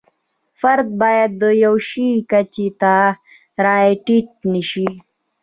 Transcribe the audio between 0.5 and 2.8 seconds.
فرد باید د یوه شي کچې